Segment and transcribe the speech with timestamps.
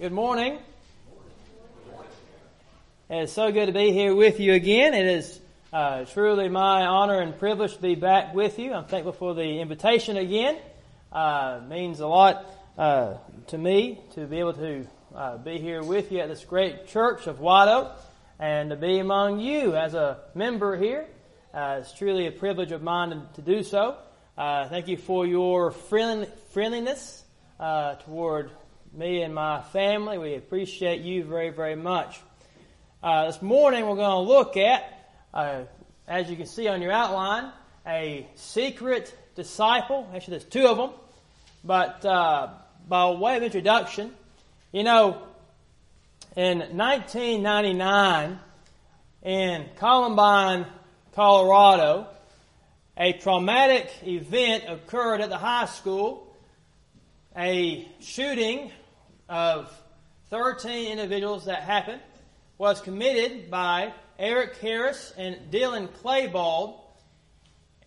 [0.00, 0.58] Good morning.
[3.10, 4.94] It is so good to be here with you again.
[4.94, 5.38] It is
[5.74, 8.72] uh, truly my honor and privilege to be back with you.
[8.72, 10.56] I'm thankful for the invitation again.
[11.12, 12.46] Uh, means a lot
[12.78, 13.18] uh,
[13.48, 17.26] to me to be able to uh, be here with you at this great church
[17.26, 17.92] of White Oak
[18.38, 21.04] and to be among you as a member here.
[21.52, 23.98] Uh, it's truly a privilege of mine to, do so.
[24.38, 27.22] Uh, thank you for your friendliness
[28.06, 28.50] toward
[28.92, 30.18] me and my family.
[30.18, 32.20] We appreciate you very, very much.
[33.02, 35.62] Uh, this morning we're going to look at, uh,
[36.08, 37.52] as you can see on your outline,
[37.86, 40.10] a secret disciple.
[40.14, 40.90] Actually, there's two of them.
[41.62, 42.48] But uh,
[42.88, 44.12] by way of introduction,
[44.72, 45.22] you know,
[46.36, 48.38] in 1999,
[49.22, 50.66] in Columbine,
[51.14, 52.08] Colorado,
[52.96, 56.26] a traumatic event occurred at the high school.
[57.36, 58.72] A shooting
[59.30, 59.72] of
[60.30, 62.00] 13 individuals that happened
[62.58, 66.78] was committed by Eric Harris and Dylan Klebold.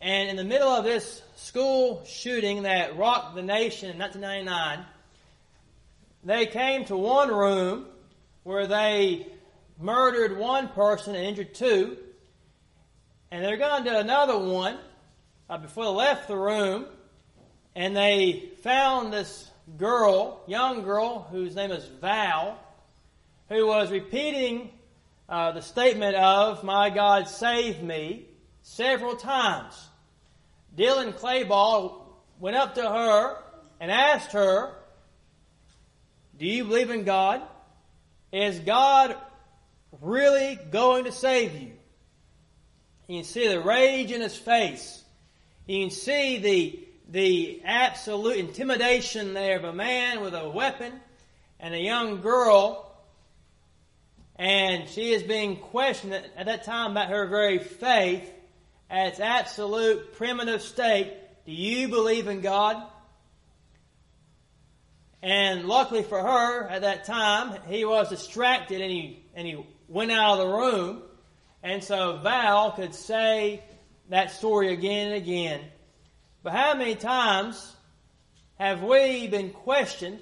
[0.02, 4.86] And in the middle of this school shooting that rocked the nation in 1999,
[6.24, 7.86] they came to one room
[8.44, 9.28] where they
[9.80, 11.98] murdered one person and injured two.
[13.32, 14.78] And they're going to another one
[15.50, 16.86] uh, before they left the room.
[17.76, 22.60] And they found this girl, young girl, whose name is Val,
[23.50, 24.70] who was repeating
[25.30, 28.28] uh, the statement of, My God, save me,
[28.62, 29.90] several times.
[30.76, 32.02] Dylan Klebold
[32.40, 33.38] went up to her
[33.80, 34.74] and asked her,
[36.38, 37.42] Do you believe in God?
[38.32, 39.16] Is God
[40.02, 41.74] really going to save you?
[43.08, 45.04] You can see the rage in his face.
[45.68, 46.83] You can see the
[47.14, 50.92] the absolute intimidation there of a man with a weapon
[51.60, 52.92] and a young girl.
[54.36, 58.28] And she is being questioned at that time about her very faith
[58.90, 61.14] at its absolute primitive state.
[61.46, 62.82] Do you believe in God?
[65.22, 70.12] And luckily for her, at that time, he was distracted and he, and he went
[70.12, 71.04] out of the room.
[71.62, 73.64] And so Val could say
[74.10, 75.62] that story again and again.
[76.44, 77.74] But how many times
[78.60, 80.20] have we been questioned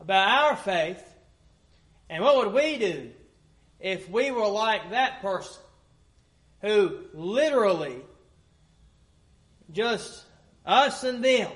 [0.00, 1.04] about our faith?
[2.08, 3.10] And what would we do
[3.78, 5.62] if we were like that person
[6.62, 8.00] who literally
[9.70, 10.24] just
[10.64, 11.52] us and them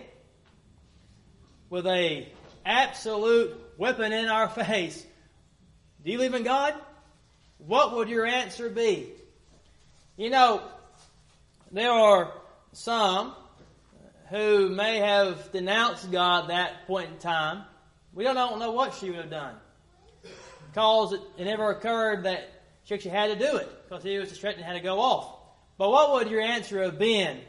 [1.70, 2.28] with a
[2.64, 5.04] absolute weapon in our face?
[6.04, 6.74] Do you believe in God?
[7.56, 9.08] What would your answer be?
[10.18, 10.62] You know,
[11.72, 12.34] there are
[12.72, 13.34] some
[14.30, 17.64] who may have denounced God at that point in time,
[18.12, 19.56] we don't know what she would have done.
[20.68, 22.50] Because it, it never occurred that
[22.84, 25.36] she actually had to do it, because he was distracted and had to go off.
[25.78, 27.40] But what would your answer have been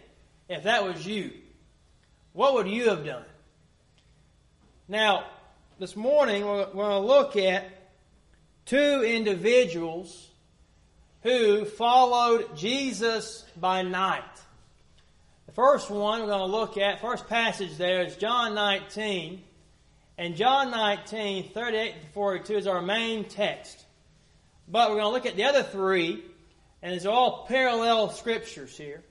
[0.50, 1.32] if that was you?
[2.34, 3.26] What would you have done?
[4.88, 5.26] Now,
[5.80, 7.66] this morning we're going to look at
[8.66, 10.30] two individuals
[11.24, 14.24] who followed Jesus by night
[15.52, 19.42] first one we're going to look at, first passage there is John 19.
[20.18, 23.86] And John 19, 38 to 42 is our main text.
[24.68, 26.24] But we're going to look at the other three,
[26.82, 29.04] and it's all parallel scriptures here,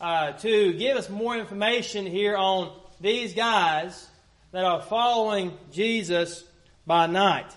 [0.00, 4.08] uh, to give us more information here on these guys
[4.52, 6.44] that are following Jesus
[6.86, 7.50] by night.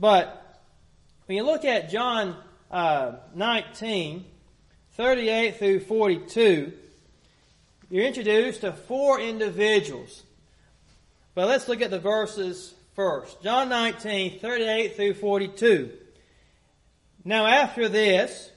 [0.00, 0.60] But
[1.26, 2.36] when you look at John
[2.70, 4.24] uh, 19,
[4.92, 6.72] 38 through 42,
[7.88, 10.22] you're introduced to four individuals.
[11.34, 13.42] But let's look at the verses first.
[13.42, 15.92] John 19, 38 through 42.
[17.24, 18.50] Now after this,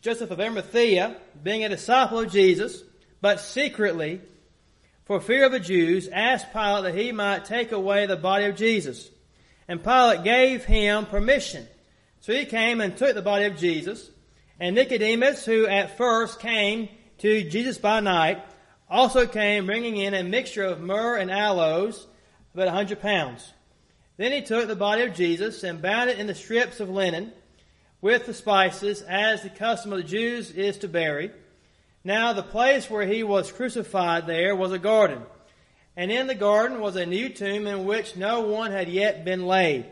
[0.00, 2.82] Joseph of Arimathea, being a disciple of Jesus,
[3.20, 4.20] but secretly,
[5.04, 8.56] for fear of the Jews, asked Pilate that he might take away the body of
[8.56, 9.08] Jesus.
[9.68, 11.66] And Pilate gave him permission.
[12.20, 14.10] So he came and took the body of Jesus.
[14.58, 18.42] And Nicodemus, who at first came to Jesus by night,
[18.88, 22.06] also came bringing in a mixture of myrrh and aloes,
[22.54, 23.52] about a hundred pounds.
[24.16, 27.32] Then he took the body of Jesus and bound it in the strips of linen
[28.00, 31.30] with the spices, as the custom of the Jews is to bury.
[32.04, 35.22] Now the place where he was crucified there was a garden,
[35.96, 39.46] and in the garden was a new tomb in which no one had yet been
[39.46, 39.86] laid.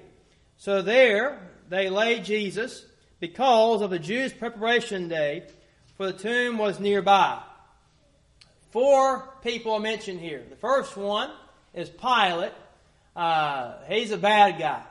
[0.57, 2.85] So there they laid Jesus
[3.21, 5.45] because of the Jews' preparation day
[5.97, 7.41] for the tomb was nearby.
[8.71, 10.43] Four people are mentioned here.
[10.49, 11.31] The first one
[11.73, 12.53] is Pilate,
[13.15, 14.83] uh, he's a bad guy.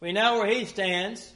[0.00, 1.32] We know where he stands.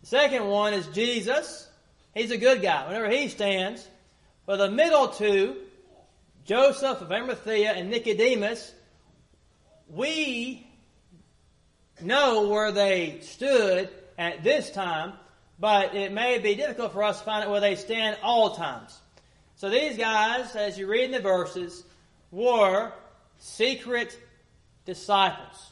[0.00, 1.68] The second one is Jesus.
[2.14, 2.86] He's a good guy.
[2.86, 3.86] Whenever he stands.
[4.46, 5.56] But the middle two,
[6.44, 8.72] Joseph of Arimathea and Nicodemus,
[9.88, 10.66] we
[12.00, 13.88] know where they stood
[14.18, 15.14] at this time,
[15.58, 19.00] but it may be difficult for us to find out where they stand all times.
[19.56, 21.84] So these guys, as you read in the verses,
[22.30, 22.92] were
[23.38, 24.18] secret
[24.84, 25.70] disciples.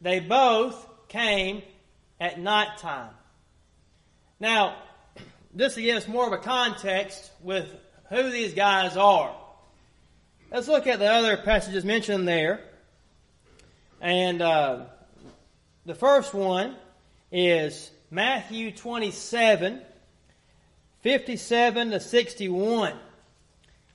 [0.00, 1.62] They both came
[2.20, 3.10] at night time.
[4.38, 4.76] Now,
[5.56, 7.74] just to give us more of a context with
[8.10, 9.34] who these guys are,
[10.52, 12.60] let's look at the other passages mentioned there.
[14.00, 14.84] And uh,
[15.86, 16.76] the first one
[17.32, 19.82] is Matthew 27,
[21.02, 22.94] 57 to 61.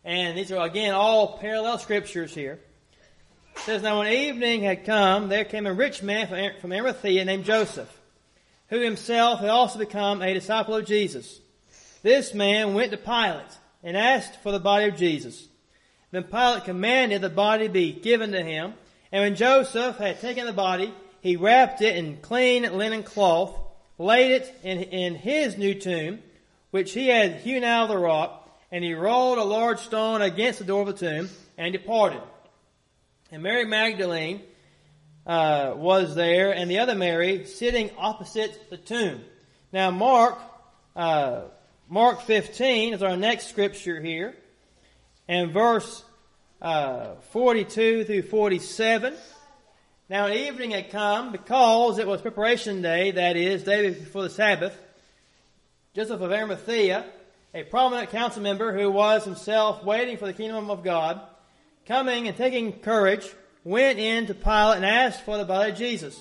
[0.06, 2.60] And these are again all parallel scriptures here.
[3.56, 7.46] It says, Now when evening had come, there came a rich man from Arimathea named
[7.46, 7.90] Joseph,
[8.68, 11.40] who himself had also become a disciple of Jesus.
[12.04, 15.48] This man went to Pilate and asked for the body of Jesus.
[16.12, 18.76] Then Pilate commanded the body be given to him.
[19.12, 23.58] And when Joseph had taken the body, he wrapped it in clean linen cloth,
[24.02, 26.20] laid it in, in his new tomb,
[26.72, 30.60] which he had hewn out of the rock, and he rolled a large stone against
[30.60, 32.22] the door of the tomb, and departed.
[33.32, 34.42] And Mary Magdalene
[35.28, 39.22] uh, was there, and the other Mary sitting opposite the tomb.
[39.72, 40.40] Now, Mark,
[40.96, 41.42] uh,
[41.88, 44.36] Mark 15 is our next scripture here,
[45.28, 46.04] and verse
[46.62, 49.14] uh, 42 through 47.
[50.12, 54.30] Now an evening had come because it was preparation day, that is, day before the
[54.30, 54.78] Sabbath.
[55.96, 57.06] Joseph of Arimathea,
[57.54, 61.22] a prominent council member who was himself waiting for the kingdom of God,
[61.86, 63.26] coming and taking courage,
[63.64, 66.20] went in to Pilate and asked for the body of Jesus.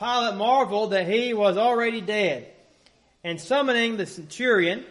[0.00, 2.48] Pilate marveled that he was already dead.
[3.22, 4.84] And summoning the centurion,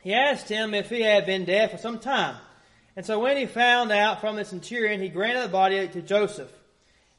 [0.00, 2.36] he asked him if he had been dead for some time.
[2.94, 6.52] And so when he found out from the centurion, he granted the body to Joseph.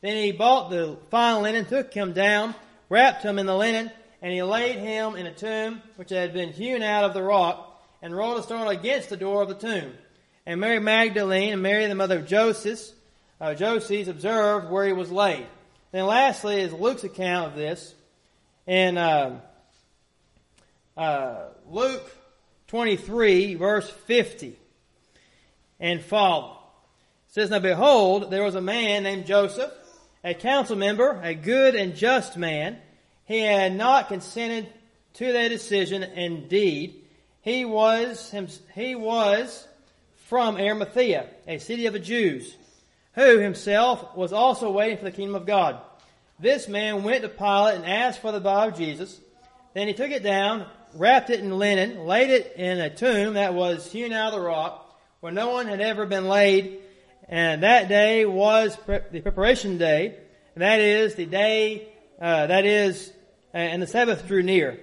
[0.03, 2.53] Then he bought the fine linen, took him down,
[2.89, 3.89] wrapped him in the linen,
[4.21, 7.81] and he laid him in a tomb which had been hewn out of the rock,
[8.01, 9.93] and rolled a stone against the door of the tomb.
[10.45, 12.81] And Mary Magdalene and Mary the mother of Joseph,
[13.39, 15.47] uh, Joses observed where he was laid.
[15.93, 17.95] Then lastly is Luke's account of this.
[18.67, 19.39] In uh,
[20.97, 22.13] uh, Luke
[22.67, 24.59] 23, verse 50
[25.79, 26.59] and follow.
[27.29, 29.71] It says, Now behold, there was a man named Joseph,
[30.23, 32.77] a council member, a good and just man.
[33.25, 34.67] He had not consented
[35.15, 36.03] to their decision.
[36.03, 37.03] Indeed,
[37.41, 38.33] he was,
[38.73, 39.67] he was
[40.27, 42.55] from Arimathea, a city of the Jews,
[43.13, 45.79] who himself was also waiting for the kingdom of God.
[46.39, 49.19] This man went to Pilate and asked for the body of Jesus.
[49.73, 50.65] Then he took it down,
[50.95, 54.45] wrapped it in linen, laid it in a tomb that was hewn out of the
[54.45, 56.79] rock, where no one had ever been laid,
[57.29, 60.15] and that day was pre- the preparation day,
[60.55, 61.87] and that is the day,
[62.21, 63.11] uh, that is,
[63.53, 64.79] uh, and the Sabbath drew near.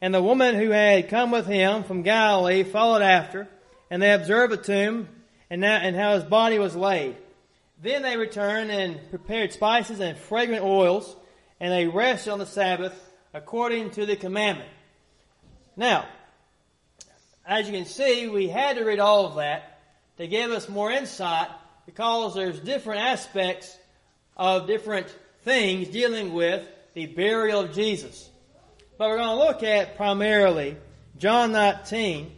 [0.00, 3.48] And the woman who had come with him from Galilee followed after,
[3.90, 5.08] and they observed the tomb
[5.48, 7.16] and, now, and how his body was laid.
[7.82, 11.16] Then they returned and prepared spices and fragrant oils,
[11.60, 12.98] and they rested on the Sabbath
[13.32, 14.70] according to the commandment.
[15.76, 16.06] Now,
[17.46, 19.80] as you can see, we had to read all of that
[20.18, 21.48] to give us more insight
[21.86, 23.76] because there's different aspects
[24.36, 25.06] of different
[25.42, 28.28] things dealing with the burial of Jesus.
[28.96, 30.76] But we're going to look at primarily
[31.18, 32.30] John 19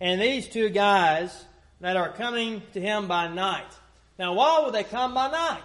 [0.00, 1.44] and these two guys
[1.80, 3.70] that are coming to him by night.
[4.18, 5.62] Now, why would they come by night?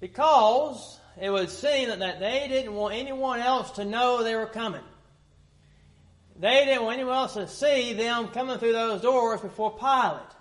[0.00, 4.82] Because it would seem that they didn't want anyone else to know they were coming.
[6.38, 10.37] They didn't want anyone else to see them coming through those doors before Pilate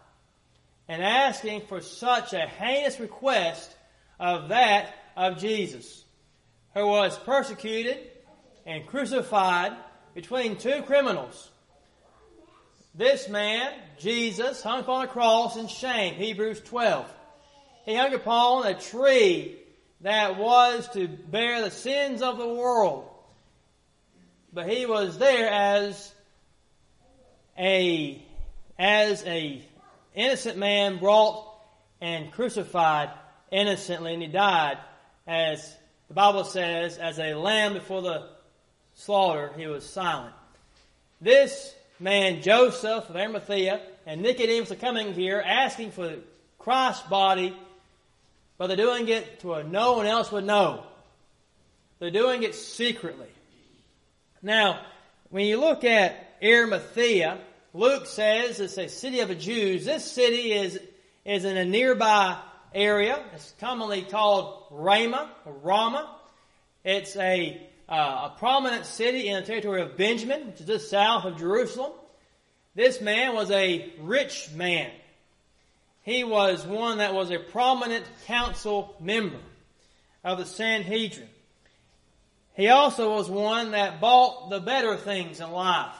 [0.87, 3.75] and asking for such a heinous request
[4.19, 6.03] of that of Jesus,
[6.73, 7.97] who was persecuted
[8.65, 9.73] and crucified
[10.13, 11.49] between two criminals.
[12.95, 17.13] This man, Jesus, hung upon a cross in shame, Hebrews 12.
[17.85, 19.57] He hung upon a tree
[20.01, 23.07] that was to bear the sins of the world.
[24.51, 26.13] But he was there as
[27.57, 28.21] a,
[28.79, 29.61] as a
[30.17, 31.45] innocent man brought
[32.01, 33.09] and crucified
[33.51, 34.77] innocently, and he died
[35.25, 35.75] as
[36.07, 38.27] the Bible says, as a lamb before the
[38.95, 40.33] slaughter, he was silent.
[41.19, 46.15] This man, Joseph of Arimathea, and Nicodemus are coming here asking for
[46.59, 47.55] Christ's body
[48.57, 50.83] but they're doing it to where no one else would know.
[51.99, 53.27] They're doing it secretly.
[54.41, 54.81] Now,
[55.29, 57.39] when you look at Arimathea,
[57.77, 59.85] Luke says it's a city of the Jews.
[59.85, 60.79] This city is,
[61.23, 62.35] is in a nearby
[62.73, 63.23] area.
[63.35, 66.09] It's commonly called Ramah or.
[66.83, 71.25] It's a, uh, a prominent city in the territory of Benjamin, which is just south
[71.25, 71.91] of Jerusalem.
[72.73, 74.89] This man was a rich man.
[76.01, 79.39] He was one that was a prominent council member
[80.23, 81.29] of the Sanhedrin.
[82.55, 85.93] He also was one that bought the better things in life.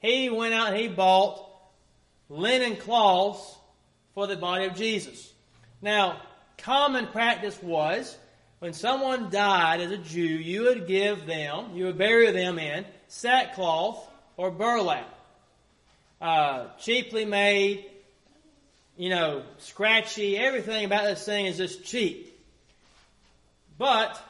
[0.00, 1.48] He went out and he bought
[2.28, 3.56] linen cloths
[4.14, 5.32] for the body of Jesus.
[5.82, 6.20] Now,
[6.58, 8.16] common practice was
[8.58, 12.84] when someone died as a Jew, you would give them, you would bury them in
[13.08, 14.04] sackcloth
[14.36, 15.14] or burlap
[16.20, 17.84] uh, cheaply made,
[18.96, 20.36] you know, scratchy.
[20.36, 22.36] Everything about this thing is just cheap.
[23.78, 24.20] But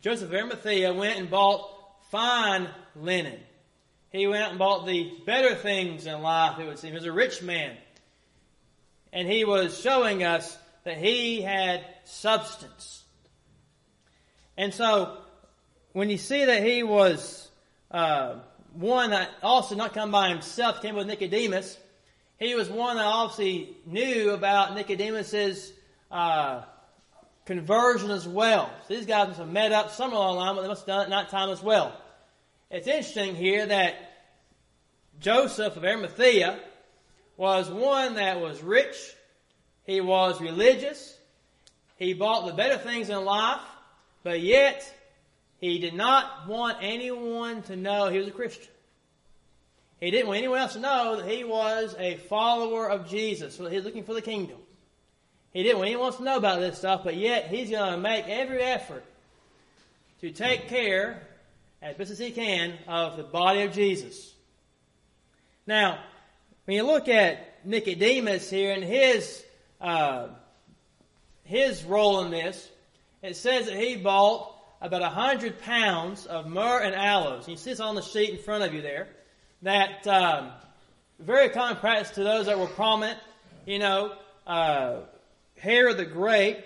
[0.00, 1.70] Joseph of Arimathea went and bought
[2.10, 3.38] fine linen.
[4.14, 6.90] He went out and bought the better things in life, it would seem.
[6.90, 7.76] He was a rich man.
[9.12, 13.02] And he was showing us that he had substance.
[14.56, 15.18] And so,
[15.94, 17.48] when you see that he was
[17.90, 18.36] uh,
[18.74, 21.76] one that also not come by himself, came with Nicodemus.
[22.38, 25.72] He was one that obviously knew about Nicodemus's
[26.12, 26.62] uh,
[27.46, 28.72] conversion as well.
[28.86, 30.86] So these guys must have met up somewhere along the line, but they must have
[30.86, 32.00] done it night time as well.
[32.70, 33.94] It's interesting here that
[35.20, 36.58] Joseph of Arimathea
[37.36, 38.96] was one that was rich.
[39.84, 41.16] He was religious.
[41.96, 43.60] He bought the better things in life,
[44.22, 44.92] but yet
[45.60, 48.68] he did not want anyone to know he was a Christian.
[50.00, 53.56] He didn't want anyone else to know that he was a follower of Jesus.
[53.56, 54.58] So looking for the kingdom.
[55.52, 57.98] He didn't want anyone else to know about this stuff, but yet he's going to
[57.98, 59.04] make every effort
[60.20, 61.22] to take care,
[61.84, 64.32] as best as he can, of the body of Jesus.
[65.66, 65.98] Now,
[66.64, 69.44] when you look at Nicodemus here and his
[69.82, 70.28] uh,
[71.44, 72.70] his role in this,
[73.22, 74.50] it says that he bought
[74.80, 77.46] about a hundred pounds of myrrh and aloes.
[77.46, 79.08] You see this on the sheet in front of you there.
[79.60, 80.52] That um,
[81.18, 83.18] very common practice to those that were prominent.
[83.66, 84.14] You know,
[84.46, 85.00] uh,
[85.58, 86.64] Herod the Great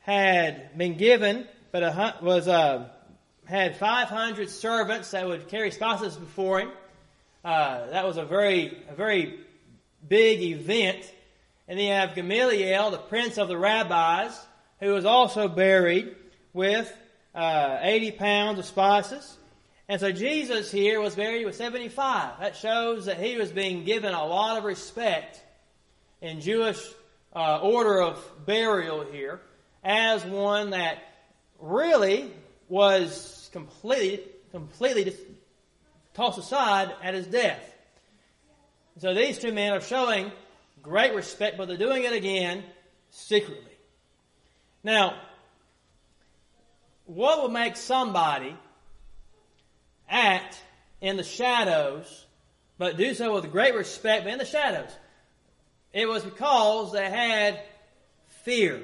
[0.00, 2.88] had been given, but a, was uh,
[3.46, 6.70] had 500 servants that would carry spices before him.
[7.44, 9.38] Uh, that was a very a very
[10.06, 11.12] big event.
[11.68, 14.38] And then you have Gamaliel, the prince of the rabbis,
[14.80, 16.14] who was also buried
[16.52, 16.92] with
[17.34, 19.36] uh, 80 pounds of spices.
[19.88, 22.40] And so Jesus here was buried with 75.
[22.40, 25.40] That shows that he was being given a lot of respect
[26.20, 26.80] in Jewish
[27.34, 29.40] uh, order of burial here
[29.84, 30.98] as one that
[31.60, 32.32] really
[32.68, 35.14] was completely, completely
[36.14, 37.74] tossed aside at his death.
[38.98, 40.32] So these two men are showing
[40.82, 42.64] great respect, but they're doing it again
[43.10, 43.72] secretly.
[44.82, 45.16] Now,
[47.04, 48.56] what would make somebody
[50.08, 50.60] act
[51.00, 52.26] in the shadows,
[52.78, 54.90] but do so with great respect, but in the shadows?
[55.92, 57.60] It was because they had
[58.44, 58.82] fear.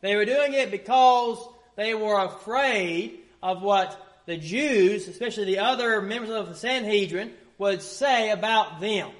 [0.00, 1.38] They were doing it because
[1.76, 7.82] they were afraid of what the Jews, especially the other members of the Sanhedrin, would
[7.82, 9.10] say about them.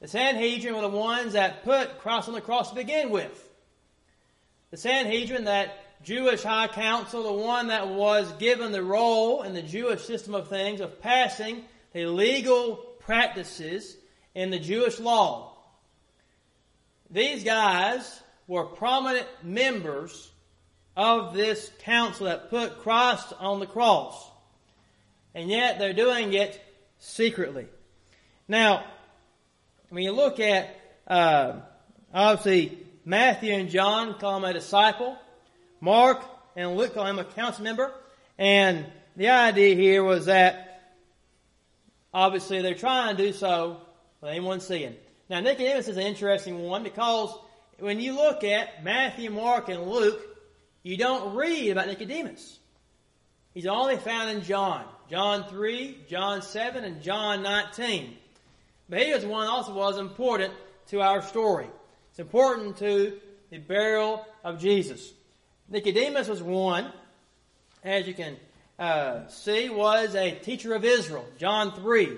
[0.00, 3.48] The Sanhedrin were the ones that put Christ on the cross to begin with.
[4.72, 9.62] The Sanhedrin that Jewish high council, the one that was given the role in the
[9.62, 13.96] Jewish system of things of passing the legal practices
[14.34, 15.56] in the Jewish law.
[17.10, 20.29] These guys were prominent members
[21.00, 24.30] of this council that put Christ on the cross.
[25.34, 26.62] And yet they're doing it
[26.98, 27.68] secretly.
[28.46, 28.84] Now,
[29.88, 31.60] when you look at, uh,
[32.12, 35.16] obviously, Matthew and John call him a disciple.
[35.80, 36.22] Mark
[36.54, 37.94] and Luke call him a council member.
[38.36, 38.84] And
[39.16, 40.82] the idea here was that
[42.12, 43.80] obviously they're trying to do so
[44.20, 44.96] without anyone seeing.
[45.30, 47.34] Now Nicodemus is an interesting one because
[47.78, 50.29] when you look at Matthew, Mark, and Luke,
[50.82, 52.58] you don't read about Nicodemus.
[53.52, 54.84] He's only found in John.
[55.10, 58.16] John 3, John 7, and John 19.
[58.88, 60.54] But he was one also was important
[60.88, 61.66] to our story.
[62.10, 63.18] It's important to
[63.50, 65.12] the burial of Jesus.
[65.68, 66.92] Nicodemus was one,
[67.84, 68.36] as you can
[68.78, 71.26] uh, see, was a teacher of Israel.
[71.38, 72.16] John 3.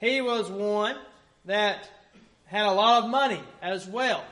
[0.00, 0.96] He was one
[1.46, 1.88] that
[2.46, 4.24] had a lot of money as well.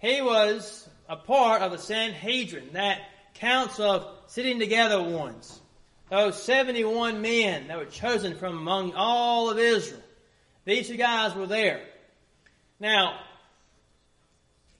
[0.00, 3.00] He was a part of the Sanhedrin, that
[3.34, 5.60] counts of sitting together ones.
[6.10, 10.02] Those 71 men that were chosen from among all of Israel.
[10.64, 11.80] These two guys were there.
[12.78, 13.18] Now,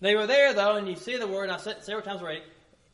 [0.00, 2.42] they were there though, and you see the word, I said several times already,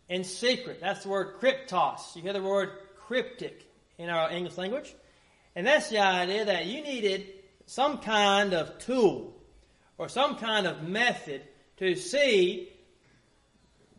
[0.09, 0.79] in secret.
[0.81, 2.15] That's the word kryptos.
[2.17, 2.71] You hear the word
[3.07, 3.67] cryptic
[3.99, 4.95] in our English language.
[5.55, 7.27] And that's the idea that you needed
[7.67, 9.35] some kind of tool
[9.99, 11.43] or some kind of method
[11.79, 12.72] to see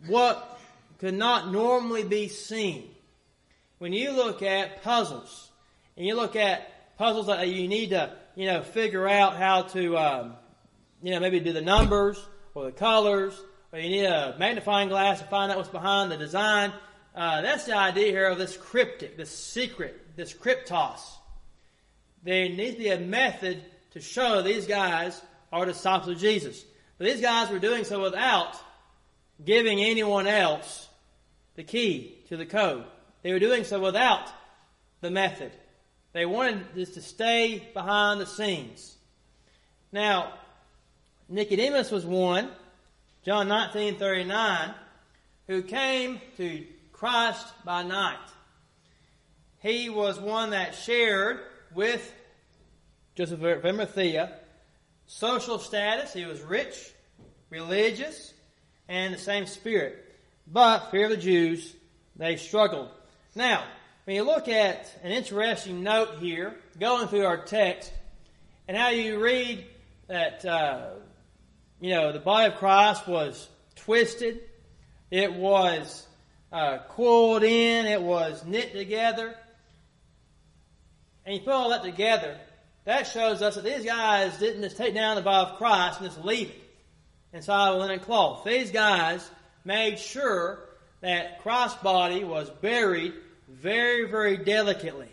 [0.08, 0.60] what
[1.00, 2.90] could not normally be seen.
[3.78, 5.52] When you look at puzzles,
[5.98, 9.98] and you look at puzzles that you need to, you know, figure out how to,
[9.98, 10.34] um,
[11.02, 12.24] you know, maybe do the numbers
[12.56, 13.40] or the colors,
[13.72, 16.72] or you need a magnifying glass to find out what's behind the design.
[17.16, 21.00] Uh, that's the idea here of this cryptic, this secret, this cryptos.
[22.24, 26.64] There needs to be a method to show these guys are disciples of Jesus.
[26.98, 28.56] But these guys were doing so without
[29.44, 30.88] giving anyone else
[31.56, 32.86] the key to the code.
[33.22, 34.30] They were doing so without
[35.02, 35.52] the method.
[36.14, 38.96] They wanted this to stay behind the scenes.
[39.92, 40.34] Now,
[41.30, 42.52] Nicodemus was one,
[43.24, 44.76] John 19:39,
[45.48, 48.18] who came to Christ by night.
[49.60, 51.40] He was one that shared
[51.74, 52.14] with
[53.16, 54.40] Joseph of Arimathea
[55.08, 56.14] social status.
[56.14, 56.92] He was rich,
[57.50, 58.34] religious,
[58.88, 60.00] and the same spirit.
[60.48, 61.74] But fear of the Jews,
[62.16, 62.90] they struggled.
[63.36, 63.64] Now,
[64.06, 67.92] when you look at an interesting note here, going through our text,
[68.68, 69.66] and how you read
[70.08, 70.90] that, uh,
[71.80, 74.42] you know, the body of Christ was twisted,
[75.10, 76.06] it was
[76.52, 79.36] uh, coiled in, it was knit together,
[81.26, 82.38] and you put all that together,
[82.86, 86.10] that shows us that these guys didn't just take down the body of Christ and
[86.10, 86.63] just leave it
[87.34, 88.46] inside of linen cloth.
[88.46, 89.30] These guys
[89.66, 90.60] made sure
[91.02, 93.14] that Christ's body was buried
[93.50, 95.10] very, very delicately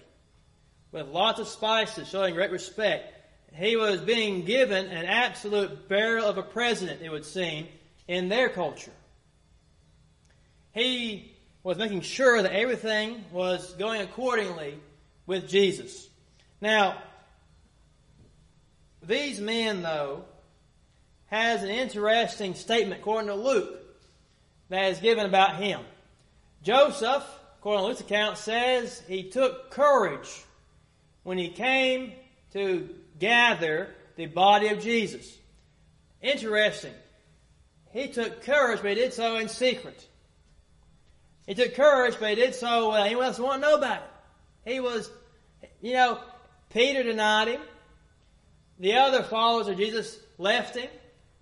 [0.92, 3.14] with lots of spices showing great respect.
[3.54, 7.66] He was being given an absolute burial of a president, it would seem,
[8.06, 8.92] in their culture.
[10.72, 14.78] He was making sure that everything was going accordingly
[15.26, 16.09] with Jesus.
[16.61, 17.02] Now,
[19.02, 20.24] these men, though,
[21.30, 23.80] has an interesting statement according to Luke
[24.68, 25.80] that is given about him.
[26.62, 27.24] Joseph,
[27.58, 30.28] according to Luke's account, says he took courage
[31.22, 32.12] when he came
[32.52, 32.88] to
[33.18, 35.38] gather the body of Jesus.
[36.20, 36.92] Interesting.
[37.92, 40.06] He took courage, but he did so in secret.
[41.46, 44.70] He took courage, but he did so without anyone else wanting to know about it.
[44.72, 45.10] He was,
[45.80, 46.20] you know,
[46.70, 47.60] Peter denied him.
[48.78, 50.90] The other followers of Jesus left him.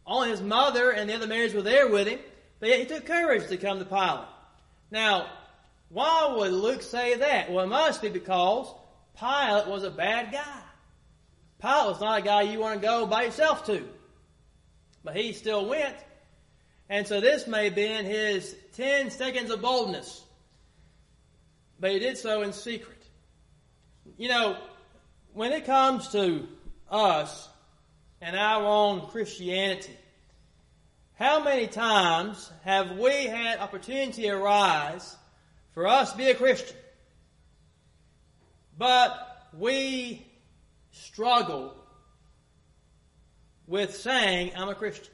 [0.08, 2.18] Only his mother and the other Marys were there with him.
[2.58, 4.26] But yet he took courage to come to Pilate.
[4.90, 5.28] Now,
[5.90, 7.52] why would Luke say that?
[7.52, 8.72] Well, it must be because
[9.20, 10.62] Pilate was a bad guy.
[11.60, 13.86] Pilate was not a guy you want to go by yourself to.
[15.04, 15.96] But he still went.
[16.88, 20.24] And so this may have been his 10 seconds of boldness.
[21.78, 23.02] But he did so in secret.
[24.16, 24.56] You know,
[25.34, 26.48] when it comes to
[26.90, 27.48] us
[28.20, 29.96] and our own Christianity,
[31.14, 35.16] how many times have we had opportunity arise
[35.72, 36.76] for us to be a Christian?
[38.76, 40.26] But we
[40.92, 41.74] struggle
[43.66, 45.12] with saying, I'm a Christian.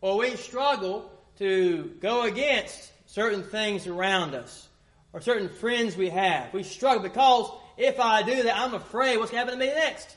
[0.00, 4.68] Or we struggle to go against certain things around us
[5.12, 6.52] or certain friends we have.
[6.52, 9.78] We struggle because if I do that, I'm afraid what's going to happen to me
[9.78, 10.16] next.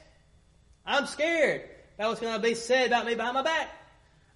[0.85, 3.67] I'm scared about what's going to be said about me behind my back.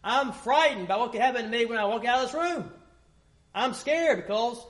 [0.04, 2.70] I'm frightened by what could happen to me when I walk out of this room.
[3.56, 4.62] I'm scared because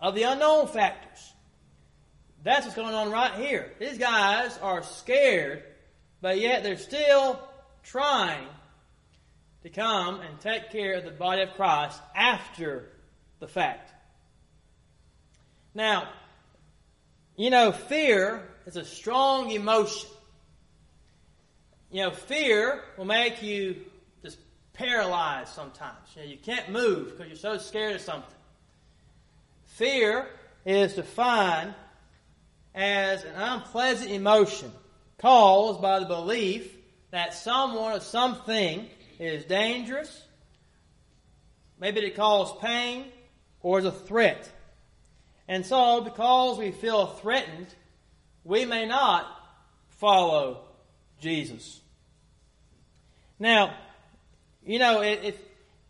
[0.00, 1.32] of the unknown factors.
[2.42, 3.72] That's what's going on right here.
[3.78, 5.62] These guys are scared,
[6.22, 7.38] but yet they're still
[7.82, 8.48] trying
[9.62, 12.88] to come and take care of the body of Christ after
[13.40, 13.92] the fact.
[15.74, 16.08] Now,
[17.36, 20.08] you know, fear is a strong emotion.
[21.90, 23.76] You know, fear will make you
[24.22, 24.38] just
[24.72, 25.96] paralyzed sometimes.
[26.14, 28.34] You know, you can't move because you're so scared of something.
[29.64, 30.28] Fear
[30.64, 31.74] is defined
[32.74, 34.70] as an unpleasant emotion
[35.18, 36.76] caused by the belief
[37.10, 40.24] that someone or something is dangerous,
[41.78, 43.06] maybe it causes pain,
[43.62, 44.48] or is a threat.
[45.48, 47.66] And so, because we feel threatened,
[48.44, 49.26] we may not
[49.88, 50.62] follow
[51.20, 51.79] Jesus.
[53.40, 53.74] Now,
[54.64, 55.36] you know, if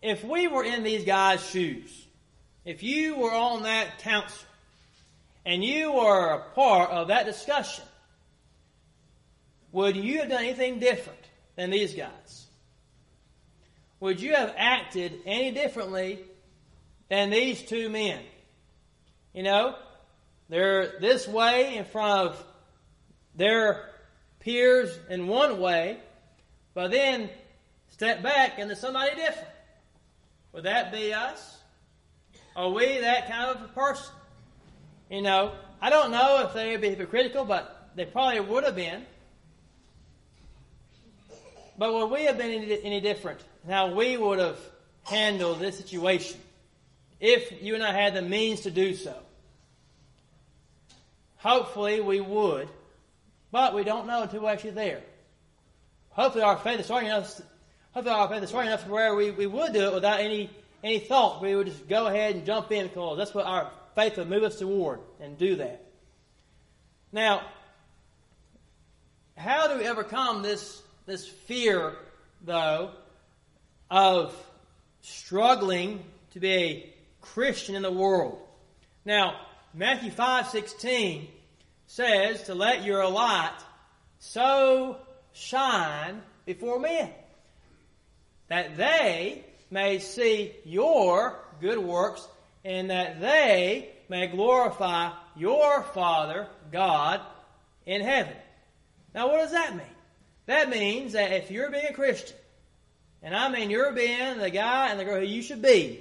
[0.00, 2.06] if we were in these guys' shoes,
[2.64, 4.46] if you were on that council,
[5.44, 7.84] and you were a part of that discussion,
[9.72, 11.18] would you have done anything different
[11.56, 12.46] than these guys?
[14.00, 16.20] Would you have acted any differently
[17.08, 18.20] than these two men?
[19.34, 19.76] You know,
[20.48, 22.44] they're this way in front of
[23.34, 23.90] their
[24.40, 25.98] peers in one way,
[26.74, 27.28] but then
[28.00, 29.46] step back there's somebody different.
[30.54, 31.58] Would that be us?
[32.56, 34.14] Are we that kind of a person?
[35.10, 38.74] You know, I don't know if they would be hypocritical, but they probably would have
[38.74, 39.04] been.
[41.76, 43.42] But would we have been any, any different?
[43.68, 44.58] How we would have
[45.02, 46.40] handled this situation
[47.20, 49.14] if you and I had the means to do so?
[51.36, 52.70] Hopefully we would,
[53.52, 55.02] but we don't know until we're actually there.
[56.12, 57.42] Hopefully our faith is strong enough.
[57.92, 60.50] Hopefully our faith is strong enough where we, we would do it without any
[60.82, 61.42] any thought.
[61.42, 64.44] We would just go ahead and jump in because that's what our faith would move
[64.44, 65.84] us toward and do that.
[67.12, 67.42] Now,
[69.36, 71.96] how do we overcome this this fear,
[72.44, 72.92] though,
[73.90, 74.34] of
[75.02, 78.38] struggling to be a Christian in the world?
[79.04, 79.40] Now,
[79.74, 81.26] Matthew 5:16
[81.88, 83.58] says to let your light
[84.20, 84.96] so
[85.32, 87.10] shine before men
[88.50, 92.26] that they may see your good works
[92.64, 97.20] and that they may glorify your Father God
[97.86, 98.34] in heaven.
[99.14, 99.86] Now what does that mean?
[100.46, 102.36] That means that if you're being a Christian,
[103.22, 106.00] and I mean you're being the guy and the girl who you should be,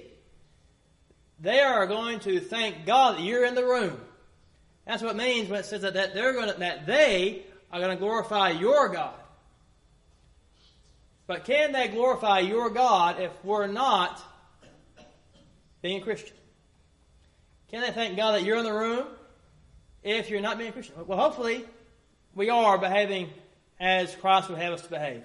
[1.39, 3.97] they are going to thank God that you're in the room.
[4.88, 7.79] That's what it means when it says that, that they're going to, that they are
[7.79, 9.13] going to glorify your God.
[11.30, 14.20] But can they glorify your God if we're not
[15.84, 16.36] being Christian?
[17.70, 19.06] Can they thank God that you're in the room
[20.02, 20.96] if you're not being Christian?
[21.06, 21.65] Well, hopefully
[22.34, 23.30] we are behaving
[23.80, 25.22] as Christ would have us to behave.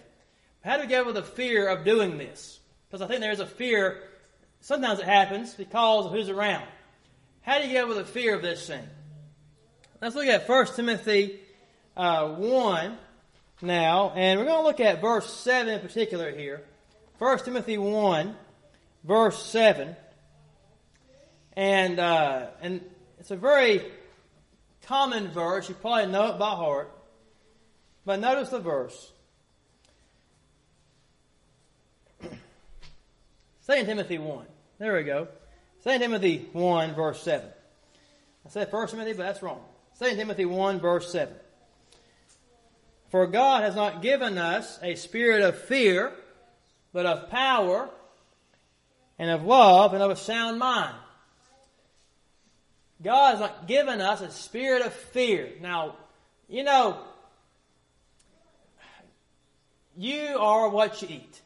[0.62, 2.60] How do we get over the fear of doing this?
[2.86, 4.02] Because I think there is a fear
[4.60, 6.66] Sometimes it happens because of who's around.
[7.42, 8.82] How do you get over the fear of this thing?
[10.02, 11.38] Let's look at 1 Timothy
[11.96, 12.98] uh, 1
[13.62, 16.62] now, and we're going to look at verse 7 in particular here.
[17.18, 18.34] 1 Timothy 1,
[19.04, 19.96] verse 7.
[21.56, 22.80] And, uh, and
[23.18, 23.82] it's a very
[24.86, 25.68] common verse.
[25.68, 26.90] You probably know it by heart.
[28.04, 29.12] But notice the verse.
[32.22, 32.30] 2
[33.66, 34.46] Timothy 1.
[34.78, 35.28] There we go.
[35.84, 37.48] 2 Timothy 1 verse 7.
[38.46, 39.62] I said 1 Timothy, but that's wrong.
[39.98, 41.34] 2 Timothy 1 verse 7.
[43.14, 46.10] For God has not given us a spirit of fear,
[46.92, 47.88] but of power
[49.20, 50.96] and of love and of a sound mind.
[53.00, 55.48] God has not given us a spirit of fear.
[55.60, 55.94] Now,
[56.48, 56.98] you know,
[59.96, 61.40] you are what you eat.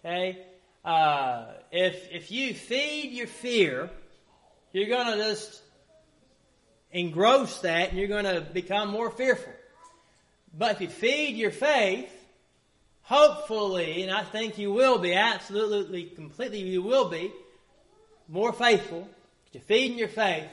[0.00, 0.44] Okay?
[0.84, 3.90] Uh, if if you feed your fear,
[4.72, 5.62] you're going to just
[6.90, 9.52] engross that, and you're going to become more fearful.
[10.56, 12.10] But if you feed your faith,
[13.02, 17.32] hopefully, and I think you will be, absolutely, completely, you will be
[18.28, 19.08] more faithful.
[19.52, 20.48] You're feeding your faith.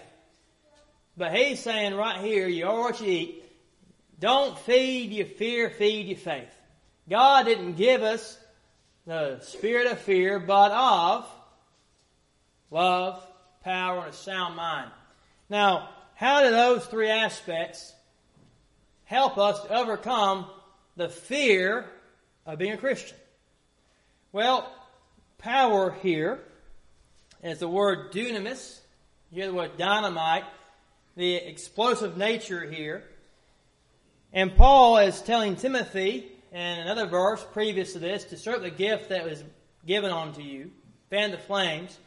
[1.18, 3.44] But he's saying right here, you are what you eat.
[4.20, 6.54] Don't feed your fear, feed your faith.
[7.10, 8.38] God didn't give us
[9.06, 11.30] the spirit of fear, but of
[12.72, 13.26] love,
[13.64, 14.92] power, and a sound mind.
[15.50, 17.94] Now, how do those three aspects
[19.06, 20.48] help us to overcome
[20.96, 21.86] the fear
[22.46, 23.18] of being a Christian?
[24.32, 24.72] Well,
[25.38, 26.40] power here
[27.44, 28.80] is the word dunamis.
[29.32, 30.44] You hear the word dynamite,
[31.16, 33.04] the explosive nature here.
[34.34, 39.10] And Paul is telling Timothy and another verse previous to this, to serve the gift
[39.10, 39.44] that was
[39.86, 40.72] given unto you,
[41.10, 41.98] fan the flames.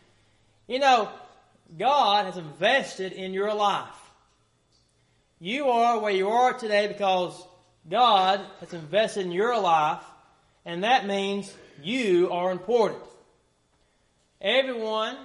[0.67, 1.09] You know,
[1.79, 4.08] God has invested in your life.
[5.41, 7.41] You are where you are today because
[7.89, 10.03] God has invested in your life,
[10.65, 13.03] and that means you are important.
[14.41, 15.17] Everyone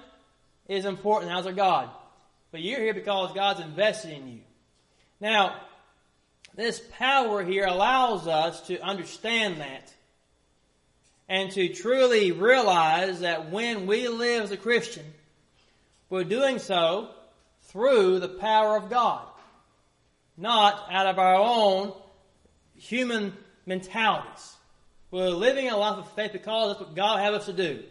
[0.68, 1.90] is important as a God,
[2.52, 4.40] but you're here because God's invested in you.
[5.20, 5.56] Now,
[6.54, 9.92] this power here allows us to understand that
[11.28, 15.04] and to truly realize that when we live as a Christian,
[16.08, 17.08] we're doing so
[17.62, 19.26] through the power of God,
[20.36, 21.92] not out of our own
[22.76, 23.32] human
[23.66, 24.56] mentalities.
[25.10, 27.84] We're living a life of faith because that's what God has us to do.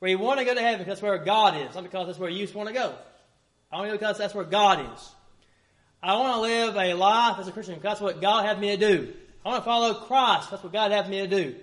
[0.00, 2.28] We want to go to heaven because that's where God is, not because that's where
[2.28, 2.94] you want to go.
[3.72, 5.10] I want to go because that's where God is.
[6.02, 8.76] I want to live a life as a Christian because that's what God had me
[8.76, 9.14] to do.
[9.44, 10.50] I want to follow Christ.
[10.50, 11.54] That's what God had me to do.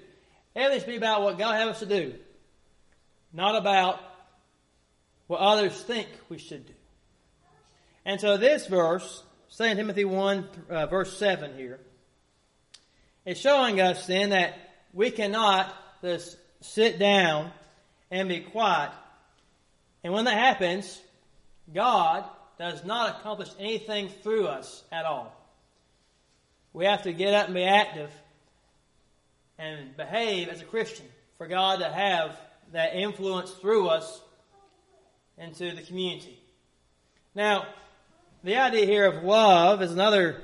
[0.55, 2.15] Everything should be about what God has us to do,
[3.31, 3.99] not about
[5.27, 6.73] what others think we should do.
[8.05, 9.23] And so this verse,
[9.57, 11.79] 2 Timothy 1, uh, verse 7 here,
[13.25, 14.53] is showing us then that
[14.93, 17.51] we cannot just sit down
[18.09, 18.91] and be quiet.
[20.05, 21.01] And when that happens,
[21.73, 22.23] God
[22.57, 25.35] does not accomplish anything through us at all.
[26.71, 28.09] We have to get up and be active
[29.57, 31.05] and behave as a Christian
[31.37, 32.39] for God to have
[32.71, 34.21] that influence through us
[35.37, 36.39] into the community.
[37.35, 37.65] Now,
[38.43, 40.41] the idea here of love is another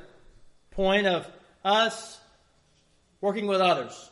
[0.72, 1.28] point of
[1.64, 2.20] us
[3.22, 4.10] working with others.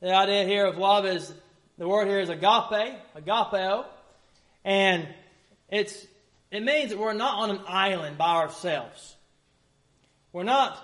[0.00, 1.32] The idea here of love is
[1.76, 3.84] the word here is agape, agapeo,
[4.64, 5.08] and
[5.68, 6.06] it's
[6.50, 9.16] it means that we're not on an island by ourselves.
[10.32, 10.78] We're not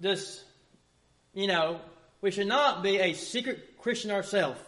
[0.00, 0.42] just,
[1.34, 1.80] you know,
[2.20, 4.60] we should not be a secret Christian ourselves.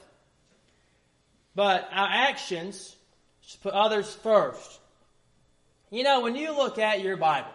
[1.54, 2.96] But our actions
[3.42, 4.80] should put others first.
[5.92, 7.52] You know, when you look at your Bible,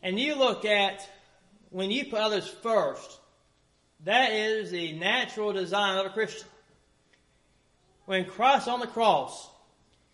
[0.00, 1.10] and you look at
[1.70, 3.18] when you put others first,
[4.04, 6.46] that is the natural design of a Christian.
[8.06, 9.50] When Christ on the cross,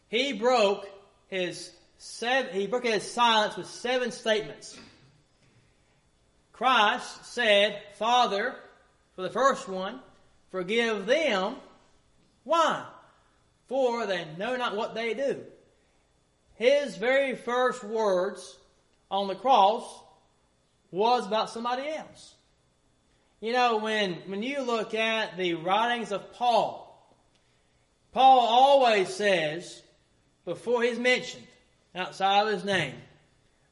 [0.09, 0.89] he broke
[1.29, 4.79] his seven, he broke his silence with seven statements.
[6.55, 8.57] Christ said, Father,
[9.17, 10.01] for the first one,
[10.51, 11.57] forgive them.
[12.45, 12.87] Why?
[13.69, 15.45] For they know not what they do.
[16.57, 18.59] His very first words
[19.11, 19.85] on the cross
[20.91, 22.35] was about somebody else.
[23.41, 26.83] You know, when, when you look at the writings of Paul,
[28.13, 29.83] Paul always says,
[30.47, 31.47] before he's mentioned,
[31.95, 32.95] outside of his name,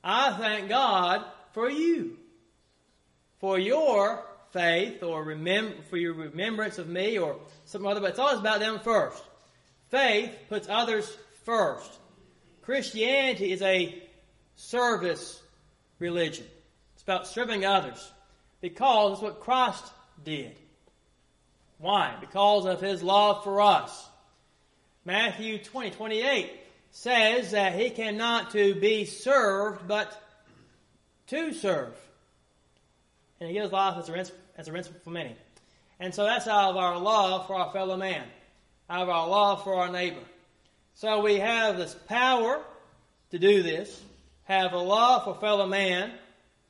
[0.02, 2.18] I thank God for you,
[3.38, 8.18] for your faith or remem- for your remembrance of me or something other, but it's
[8.18, 9.22] always about them first.
[9.88, 11.90] Faith puts others first.
[12.64, 14.02] Christianity is a
[14.56, 15.42] service
[15.98, 16.46] religion.
[16.94, 18.12] It's about serving others
[18.60, 19.84] because it's what Christ
[20.24, 20.56] did.
[21.78, 22.14] Why?
[22.20, 24.08] Because of his love for us.
[25.04, 26.50] Matthew 20, 28
[26.90, 30.18] says that he came not to be served, but
[31.26, 31.94] to serve.
[33.40, 35.36] And he gives life as a ransom, as a ransom for many.
[36.00, 38.24] And so that's out of our love for our fellow man,
[38.88, 40.22] out of our love for our neighbor.
[40.94, 42.62] So we have this power
[43.30, 44.00] to do this,
[44.44, 46.12] have a love for fellow man,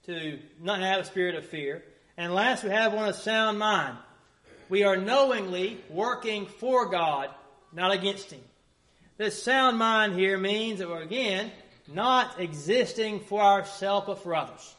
[0.06, 1.84] to not have a spirit of fear.
[2.16, 3.98] And last, we have one of sound mind.
[4.70, 7.28] We are knowingly working for God,
[7.72, 8.40] not against Him.
[9.18, 11.52] This sound mind here means that we're again
[11.86, 14.74] not existing for ourselves but for others.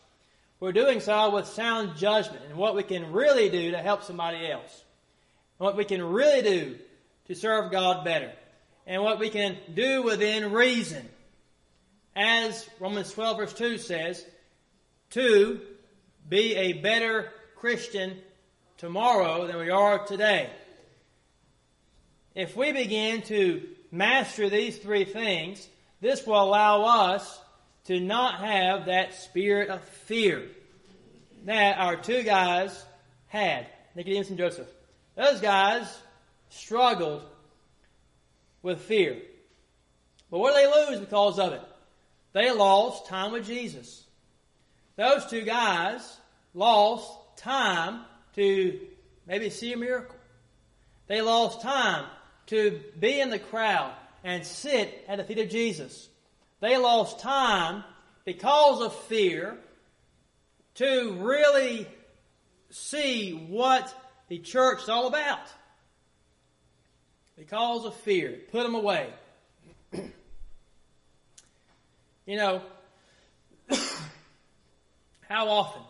[0.59, 4.49] We're doing so with sound judgment and what we can really do to help somebody
[4.49, 4.83] else.
[5.57, 6.77] What we can really do
[7.27, 8.31] to serve God better.
[8.87, 11.07] And what we can do within reason.
[12.15, 14.25] As Romans 12 verse 2 says,
[15.11, 15.61] to
[16.27, 18.17] be a better Christian
[18.77, 20.49] tomorrow than we are today.
[22.33, 25.67] If we begin to master these three things,
[26.01, 27.39] this will allow us
[27.85, 30.49] to not have that spirit of fear
[31.45, 32.83] that our two guys
[33.27, 34.67] had, Nicodemus and Joseph.
[35.15, 35.87] Those guys
[36.49, 37.23] struggled
[38.65, 39.21] with fear.
[40.31, 41.61] But what did they lose because of it?
[42.33, 44.03] They lost time with Jesus.
[44.95, 46.17] Those two guys
[46.55, 48.01] lost time
[48.33, 48.79] to
[49.27, 50.15] maybe see a miracle.
[51.05, 52.07] They lost time
[52.47, 56.09] to be in the crowd and sit at the feet of Jesus.
[56.59, 57.83] They lost time
[58.25, 59.59] because of fear
[60.75, 61.87] to really
[62.71, 63.93] see what
[64.27, 65.53] the church is all about.
[67.37, 68.39] Because of fear.
[68.51, 69.09] Put them away.
[72.25, 72.61] you know,
[75.27, 75.81] how often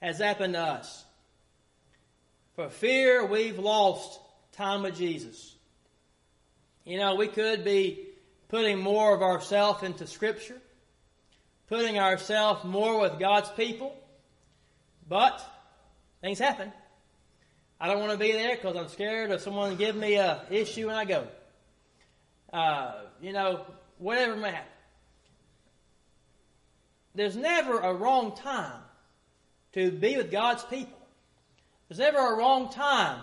[0.00, 1.04] has happened to us?
[2.54, 4.20] For fear, we've lost
[4.52, 5.54] time with Jesus.
[6.84, 8.08] You know, we could be
[8.48, 10.60] putting more of ourselves into Scripture,
[11.68, 13.96] putting ourselves more with God's people,
[15.08, 15.40] but
[16.20, 16.72] things happen.
[17.82, 20.88] I don't want to be there because I'm scared of someone giving me a issue
[20.88, 21.26] and I go.
[22.52, 23.66] Uh, you know,
[23.98, 24.68] whatever may happen.
[27.16, 28.82] There's never a wrong time
[29.72, 30.96] to be with God's people.
[31.88, 33.22] There's never a wrong time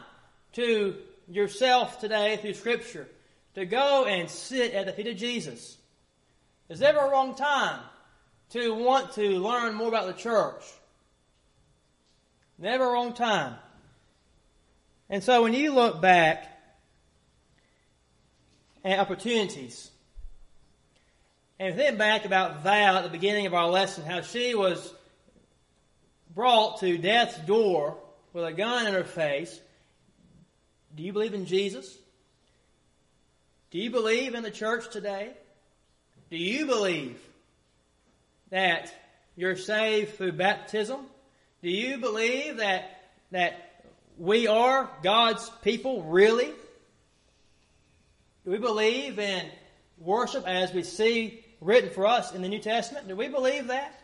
[0.53, 0.97] to
[1.29, 3.07] yourself today through Scripture
[3.55, 5.77] to go and sit at the feet of Jesus.
[6.67, 7.79] There's never a wrong time
[8.49, 10.65] to want to learn more about the church?
[12.57, 13.55] Never a wrong time.
[15.09, 16.45] And so when you look back
[18.83, 19.89] at opportunities,
[21.59, 24.93] and think back about Val at the beginning of our lesson, how she was
[26.33, 27.97] brought to death's door
[28.31, 29.59] with a gun in her face.
[30.95, 31.97] Do you believe in Jesus?
[33.71, 35.31] Do you believe in the church today?
[36.31, 37.19] Do you believe
[38.51, 38.93] that
[39.35, 41.01] you're saved through baptism?
[41.61, 43.68] Do you believe that, that
[44.19, 46.51] we are God's people really?
[48.45, 49.45] Do we believe in
[49.97, 53.07] worship as we see written for us in the New Testament?
[53.07, 53.95] Do we believe that?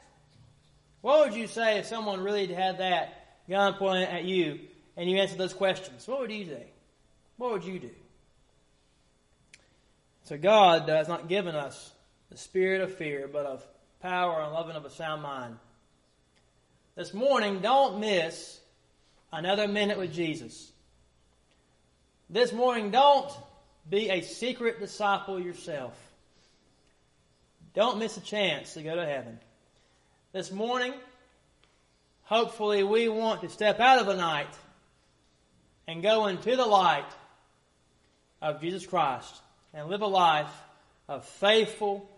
[1.01, 4.59] What would you say if someone really had that gun pointed at you
[4.97, 6.07] and you answered those questions?
[6.07, 6.65] What would you say?
[7.37, 7.91] What would you do?
[10.23, 11.91] So God has not given us
[12.31, 13.63] the spirit of fear, but of
[14.01, 15.57] power and loving of a sound mind.
[16.95, 18.59] This morning, don't miss
[19.35, 20.71] another minute with Jesus.
[22.29, 23.29] This morning, don't
[23.89, 25.93] be a secret disciple yourself.
[27.73, 29.37] Don't miss a chance to go to heaven.
[30.31, 30.93] This morning,
[32.23, 34.53] hopefully, we want to step out of the night
[35.85, 37.11] and go into the light
[38.41, 39.35] of Jesus Christ
[39.73, 40.51] and live a life
[41.09, 42.09] of faithful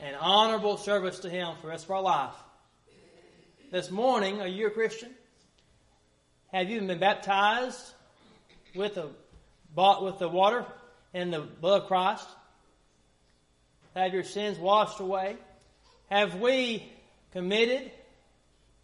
[0.00, 2.34] and honorable service to Him for the rest of our life.
[3.70, 5.14] This morning, are you a Christian?
[6.54, 7.80] Have you been baptized
[8.76, 9.08] with the,
[9.74, 10.64] bought with the water
[11.12, 12.28] and the blood of Christ?
[13.96, 15.34] Have your sins washed away?
[16.12, 16.88] Have we
[17.32, 17.90] committed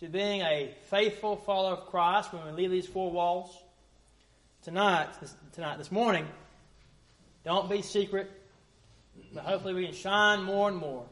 [0.00, 3.56] to being a faithful follower of Christ when we leave these four walls?
[4.64, 6.26] Tonight, this, tonight, this morning,
[7.44, 8.32] don't be secret,
[9.32, 11.06] but hopefully we can shine more and more.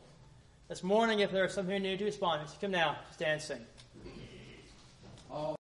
[0.69, 3.61] This morning, if there are some here new to respond, come now, stand and sing.